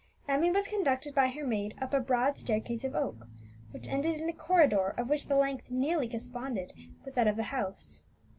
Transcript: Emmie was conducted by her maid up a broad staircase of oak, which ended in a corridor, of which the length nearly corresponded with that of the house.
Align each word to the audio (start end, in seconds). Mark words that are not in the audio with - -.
Emmie 0.27 0.49
was 0.49 0.67
conducted 0.67 1.13
by 1.13 1.27
her 1.27 1.45
maid 1.45 1.75
up 1.79 1.93
a 1.93 1.99
broad 1.99 2.35
staircase 2.35 2.83
of 2.83 2.95
oak, 2.95 3.27
which 3.69 3.87
ended 3.87 4.19
in 4.19 4.27
a 4.27 4.33
corridor, 4.33 4.95
of 4.97 5.09
which 5.11 5.27
the 5.27 5.35
length 5.35 5.69
nearly 5.69 6.07
corresponded 6.09 6.73
with 7.05 7.13
that 7.13 7.27
of 7.27 7.35
the 7.35 7.43
house. 7.53 8.01